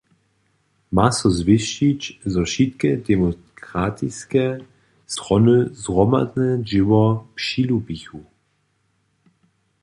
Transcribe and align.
Ma 0.95 1.05
so 1.17 1.27
zwěsćić, 1.39 2.01
zo 2.33 2.41
wšitke 2.47 2.89
demokratiske 3.09 4.45
strony 5.13 5.55
zhromadne 5.83 6.47
dźěło 6.67 7.03
přilubichu. 7.37 8.19